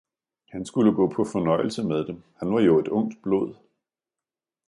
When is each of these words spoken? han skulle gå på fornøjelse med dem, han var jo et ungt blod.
han 0.53 0.63
skulle 0.69 0.91
gå 0.95 1.07
på 1.07 1.23
fornøjelse 1.25 1.83
med 1.91 2.05
dem, 2.05 2.23
han 2.39 2.53
var 2.53 2.59
jo 2.61 2.79
et 2.79 2.87
ungt 2.87 3.21
blod. 3.23 3.55